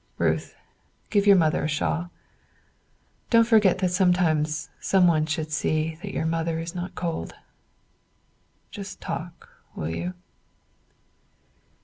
[0.17, 0.55] Ruth,
[1.11, 2.09] give your mother a shawl;
[3.29, 7.35] don't forget that sometimes some one should see that your mother is not cold.
[8.71, 10.15] Just talk, will you?"